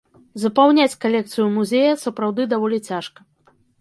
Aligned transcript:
Запаўняць 0.43 0.99
калекцыю 1.03 1.45
музея 1.57 1.91
сапраўды 2.05 2.41
даволі 2.55 2.81
цяжка. 2.89 3.19